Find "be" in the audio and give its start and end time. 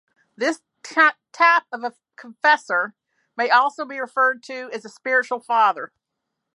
3.85-3.99